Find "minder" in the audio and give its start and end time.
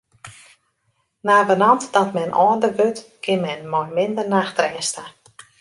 3.97-4.25